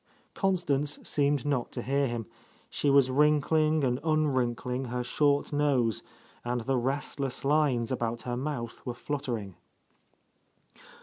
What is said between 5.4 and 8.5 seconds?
nose, and the restless lines about her